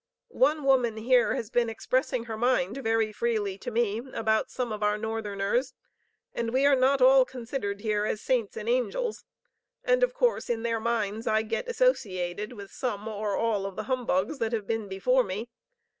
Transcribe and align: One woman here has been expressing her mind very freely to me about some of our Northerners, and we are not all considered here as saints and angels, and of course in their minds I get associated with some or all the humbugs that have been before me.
One 0.29 0.63
woman 0.63 0.97
here 0.97 1.35
has 1.35 1.51
been 1.51 1.69
expressing 1.69 2.23
her 2.23 2.35
mind 2.35 2.77
very 2.79 3.11
freely 3.11 3.59
to 3.59 3.69
me 3.69 4.01
about 4.13 4.49
some 4.49 4.71
of 4.71 4.81
our 4.81 4.97
Northerners, 4.97 5.75
and 6.33 6.49
we 6.51 6.65
are 6.65 6.75
not 6.75 7.03
all 7.03 7.23
considered 7.23 7.81
here 7.81 8.03
as 8.05 8.19
saints 8.19 8.57
and 8.57 8.67
angels, 8.67 9.25
and 9.83 10.01
of 10.01 10.15
course 10.15 10.49
in 10.49 10.63
their 10.63 10.79
minds 10.79 11.27
I 11.27 11.43
get 11.43 11.67
associated 11.67 12.53
with 12.53 12.71
some 12.71 13.07
or 13.07 13.35
all 13.37 13.69
the 13.69 13.83
humbugs 13.83 14.39
that 14.39 14.53
have 14.53 14.65
been 14.65 14.87
before 14.87 15.23
me. 15.23 15.49